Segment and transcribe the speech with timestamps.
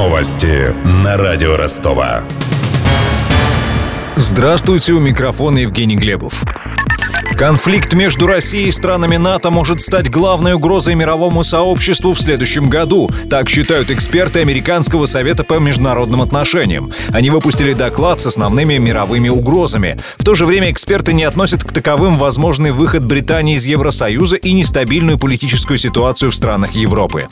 [0.00, 2.22] Новости на радио Ростова.
[4.16, 6.42] Здравствуйте, у микрофона Евгений Глебов.
[7.36, 13.10] Конфликт между Россией и странами НАТО может стать главной угрозой мировому сообществу в следующем году.
[13.28, 16.92] Так считают эксперты Американского совета по международным отношениям.
[17.12, 19.98] Они выпустили доклад с основными мировыми угрозами.
[20.16, 24.52] В то же время эксперты не относят к таковым возможный выход Британии из Евросоюза и
[24.54, 27.28] нестабильную политическую ситуацию в странах Европы.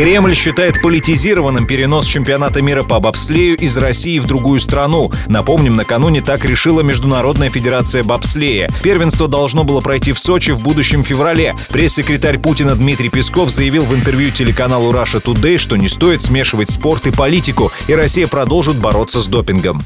[0.00, 5.12] Кремль считает политизированным перенос чемпионата мира по бобслею из России в другую страну.
[5.26, 8.70] Напомним, накануне так решила Международная федерация бобслея.
[8.82, 11.54] Первенство должно было пройти в Сочи в будущем феврале.
[11.68, 17.06] Пресс-секретарь Путина Дмитрий Песков заявил в интервью телеканалу Russia Today, что не стоит смешивать спорт
[17.06, 19.82] и политику, и Россия продолжит бороться с допингом.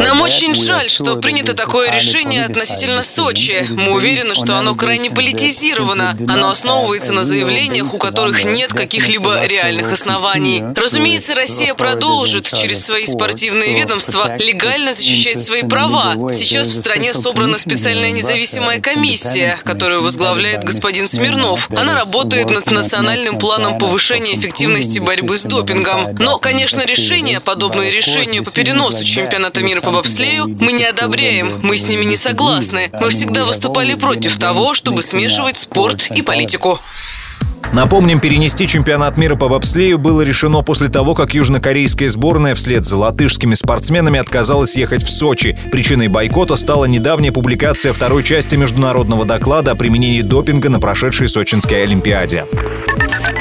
[0.00, 3.66] Нам очень жаль, что принято такое решение относительно Сочи.
[3.70, 6.16] Мы уверены, что оно крайне политизировано.
[6.28, 10.62] Оно основывается на заявлениях, у которых нет каких-либо реальных оснований.
[10.74, 16.32] Разумеется, Россия продолжит через свои спортивные ведомства легально защищать свои права.
[16.32, 21.68] Сейчас в стране собрана специальная независимая комиссия, которую возглавляет господин Смирнов.
[21.70, 26.14] Она работает над национальным планом повышения эффективности борьбы с допингом.
[26.18, 31.76] Но, конечно, решения, подобные решению по переносу чемпионата мира по бобслею мы не одобряем, мы
[31.76, 32.90] с ними не согласны.
[33.00, 36.78] Мы всегда выступали против того, чтобы смешивать спорт и политику.
[37.72, 42.96] Напомним, перенести чемпионат мира по бобслею было решено после того, как южнокорейская сборная вслед за
[42.96, 45.58] латышскими спортсменами отказалась ехать в Сочи.
[45.70, 51.84] Причиной бойкота стала недавняя публикация второй части международного доклада о применении допинга на прошедшей Сочинской
[51.84, 52.44] Олимпиаде.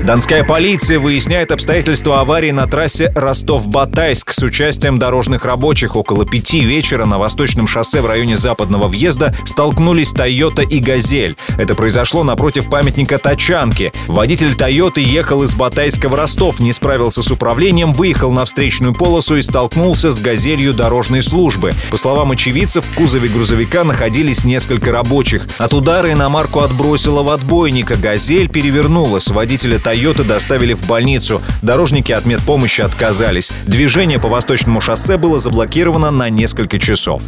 [0.00, 5.94] Донская полиция выясняет обстоятельства аварии на трассе Ростов-Батайск с участием дорожных рабочих.
[5.94, 11.36] Около пяти вечера на восточном шоссе в районе западного въезда столкнулись «Тойота» и «Газель».
[11.56, 13.92] Это произошло напротив памятника Тачанки.
[14.08, 19.36] Водитель «Тойоты» ехал из Батайска в Ростов, не справился с управлением, выехал на встречную полосу
[19.36, 21.72] и столкнулся с «Газелью» дорожной службы.
[21.90, 25.46] По словам очевидцев, в кузове грузовика находились несколько рабочих.
[25.58, 27.96] От удара иномарку отбросило в отбойника.
[27.96, 29.28] «Газель» перевернулась.
[29.28, 31.42] Водителя «Тойоты» доставили в больницу.
[31.62, 33.52] Дорожники от медпомощи отказались.
[33.66, 37.22] Движение по Восточному шоссе было заблокировано на несколько часов.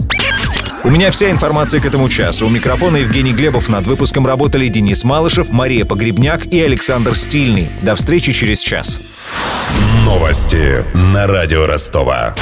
[0.84, 2.46] У меня вся информация к этому часу.
[2.46, 3.68] У микрофона Евгений Глебов.
[3.68, 7.70] Над выпуском работали Денис Малышев, Мария Погребняк и Александр Стильный.
[7.80, 9.00] До встречи через час.
[10.04, 12.34] Новости на радио Ростова.